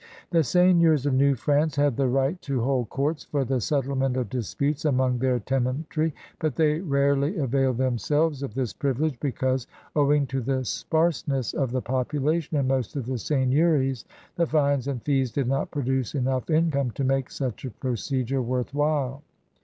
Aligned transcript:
The 0.31 0.43
seigneurs 0.43 1.05
of 1.05 1.13
New 1.13 1.35
France 1.35 1.75
had 1.75 1.95
the 1.95 2.07
right 2.09 2.41
to 2.41 2.59
hold 2.61 2.89
courts 2.89 3.23
for 3.23 3.45
the 3.45 3.61
settlement 3.61 4.17
of 4.17 4.31
disputes 4.31 4.83
among 4.83 5.19
their 5.19 5.39
tenantry, 5.39 6.11
but 6.39 6.55
they 6.55 6.79
rarely 6.79 7.37
availed 7.37 7.77
themselves 7.77 8.41
152 8.41 8.79
CRUSADERS 8.79 8.95
OF 8.95 9.23
NEW 9.23 9.29
FRANCE 9.29 9.61
of 9.61 9.61
this 9.61 9.67
privilege 9.67 9.67
because, 9.67 9.67
owing 9.95 10.25
to 10.25 10.41
the 10.41 10.65
sparseness 10.65 11.53
of 11.53 11.69
the 11.69 11.83
population 11.83 12.57
in 12.57 12.67
most 12.67 12.95
of 12.95 13.05
the 13.05 13.19
seigneuries, 13.19 14.03
the 14.37 14.47
fines 14.47 14.87
and 14.87 15.03
fees 15.03 15.31
did 15.31 15.47
not 15.47 15.69
produce 15.69 16.15
enough 16.15 16.49
income 16.49 16.89
to 16.89 17.03
make 17.03 17.29
such 17.29 17.63
a 17.63 17.69
procedure 17.69 18.41
worth 18.41 18.73
while. 18.73 19.21